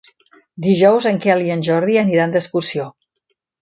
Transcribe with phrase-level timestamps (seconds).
[0.67, 2.93] Dijous en Quel i en Jordi aniran d'excursió.